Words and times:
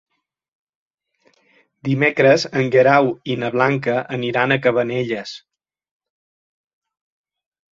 Dimecres 1.89 2.45
en 2.61 2.71
Guerau 2.77 3.11
i 3.33 3.37
na 3.43 3.51
Blanca 3.57 3.99
aniran 4.17 4.57
a 4.57 4.59
Cabanelles. 4.65 5.37